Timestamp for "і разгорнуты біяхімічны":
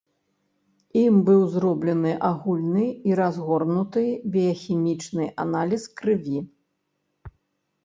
3.11-5.31